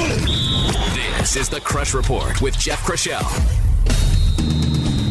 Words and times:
This 0.00 1.36
is 1.36 1.48
the 1.50 1.60
Crush 1.60 1.92
Report 1.92 2.40
with 2.40 2.58
Jeff 2.58 2.82
Crushell. 2.84 3.28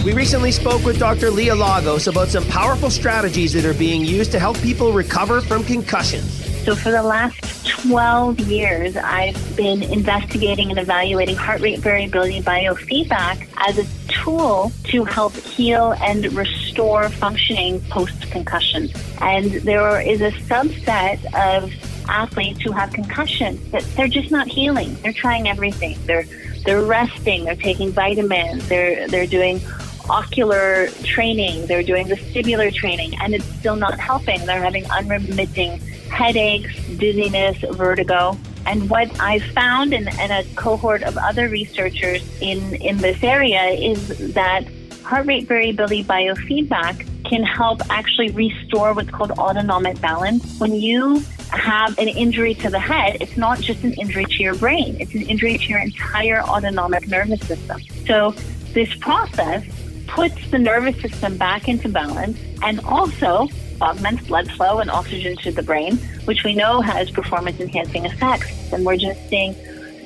We 0.04 0.14
recently 0.14 0.52
spoke 0.52 0.84
with 0.84 0.98
Dr. 0.98 1.30
Leah 1.30 1.54
Lagos 1.54 2.08
about 2.08 2.30
some 2.30 2.44
powerful 2.46 2.90
strategies 2.90 3.54
that 3.54 3.66
are 3.66 3.76
being 3.76 4.04
used 4.04 4.32
to 4.32 4.40
help 4.40 4.58
people 4.62 4.92
recover 4.92 5.42
from 5.42 5.64
concussions. 5.64 6.44
So, 6.66 6.76
for 6.76 6.92
the 6.92 7.04
last 7.04 7.68
12 7.68 8.40
years, 8.40 8.98
I've 8.98 9.56
been 9.56 9.84
investigating 9.84 10.72
and 10.72 10.80
evaluating 10.80 11.36
heart 11.36 11.62
rate 11.62 11.80
variability 11.80 12.42
biofeedback 12.42 13.48
as 13.58 13.78
a 13.78 13.86
tool 14.08 14.72
to 14.86 15.04
help 15.06 15.34
heal 15.36 15.94
and 16.02 16.26
restore 16.34 17.10
functioning 17.10 17.80
post 17.90 18.32
concussion. 18.32 18.90
And 19.22 19.52
there 19.52 20.02
is 20.02 20.22
a 20.22 20.32
subset 20.32 21.24
of 21.34 21.72
athletes 22.08 22.62
who 22.62 22.72
have 22.72 22.92
concussions 22.94 23.60
that 23.72 23.84
they're 23.96 24.08
just 24.08 24.32
not 24.32 24.48
healing. 24.48 24.96
They're 25.02 25.14
trying 25.14 25.48
everything. 25.48 25.98
They're 26.06 26.26
they're 26.66 26.82
resting, 26.82 27.46
they're 27.46 27.56
taking 27.56 27.92
vitamins, 27.92 28.68
they're 28.68 29.08
they're 29.08 29.28
doing 29.28 29.62
ocular 30.10 30.88
training, 31.04 31.66
they're 31.68 31.84
doing 31.84 32.08
vestibular 32.08 32.74
training, 32.74 33.14
and 33.22 33.34
it's 33.34 33.46
still 33.46 33.76
not 33.76 34.00
helping. 34.00 34.46
They're 34.46 34.62
having 34.62 34.90
unremitting 34.90 35.80
headaches, 36.10 36.74
dizziness, 36.98 37.58
vertigo. 37.76 38.38
And 38.66 38.90
what 38.90 39.10
I've 39.20 39.44
found 39.44 39.94
in, 39.94 40.08
in 40.08 40.32
a 40.32 40.44
cohort 40.56 41.04
of 41.04 41.18
other 41.18 41.48
researchers 41.50 42.24
in, 42.42 42.76
in 42.76 42.98
this 42.98 43.24
area 43.24 43.64
is 43.64 44.34
that 44.34 44.64
heart 45.04 45.26
rate 45.28 45.48
variability 45.48 46.04
biofeedback 46.04 47.06
can 47.30 47.44
help 47.44 47.82
actually 47.90 48.32
restore 48.32 48.94
what's 48.94 49.10
called 49.10 49.32
autonomic 49.32 50.00
balance. 50.02 50.60
When 50.60 50.74
you 50.74 51.24
have 51.52 51.98
an 51.98 52.08
injury 52.08 52.54
to 52.56 52.70
the 52.70 52.80
head, 52.80 53.18
it's 53.22 53.38
not 53.38 53.60
just 53.60 53.84
an 53.84 53.94
injury 53.94 54.26
to 54.26 54.44
your 54.44 54.56
brain, 54.56 54.98
it's 55.00 55.14
an 55.14 55.24
injury 55.24 55.58
to 55.58 55.66
your 55.66 55.80
entire 55.80 56.42
autonomic 56.42 57.08
nervous 57.08 57.42
system. 57.42 57.82
So, 58.06 58.36
this 58.74 58.94
process 58.96 59.66
puts 60.08 60.52
the 60.52 60.60
nervous 60.60 61.00
system 61.02 61.38
back 61.38 61.68
into 61.68 61.90
balance 61.90 62.38
and 62.62 62.80
also 62.82 63.48
augments 63.82 64.28
blood 64.28 64.50
flow 64.52 64.80
and 64.80 64.92
oxygen 64.92 65.38
to 65.38 65.52
the 65.52 65.64
brain, 65.64 65.98
which 66.26 66.44
we 66.44 66.54
know 66.54 66.82
has 66.82 67.10
performance 67.10 67.60
enhancing 67.60 68.06
effects. 68.06 68.72
And 68.72 68.86
we're 68.86 68.98
just 68.98 69.30
seeing 69.30 69.56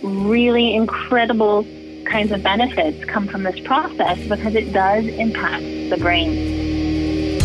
really 0.04 0.76
incredible 0.76 1.66
kinds 2.06 2.32
of 2.32 2.44
benefits 2.44 3.04
come 3.06 3.28
from 3.28 3.44
this 3.44 3.60
process 3.62 4.20
because 4.28 4.56
it 4.56 4.72
does 4.74 5.06
impact 5.06 5.64
the 5.90 5.98
brain. 6.00 7.40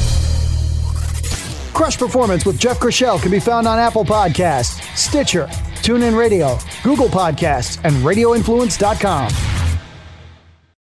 Crush 1.75 1.97
Performance 1.97 2.45
with 2.45 2.59
Jeff 2.59 2.81
Crushell 2.81 3.19
can 3.19 3.31
be 3.31 3.39
found 3.39 3.69
on 3.69 3.79
Apple 3.79 4.05
Podcasts, 4.05 4.83
Stitcher, 4.97 5.47
TuneIn 5.83 6.19
Radio, 6.19 6.59
Google 6.83 7.09
Podcasts, 7.09 7.79
and 7.85 7.95
RadioInfluence.com. 7.97 9.58